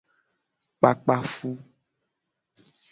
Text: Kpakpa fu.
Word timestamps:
Kpakpa 0.77 1.15
fu. 1.33 1.49